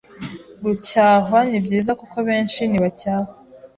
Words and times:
Gucyahwa 0.63 1.39
nibyiza 1.49 1.91
kuko 1.99 2.17
benshi 2.27 2.61
ntibacyahwa 2.65 3.33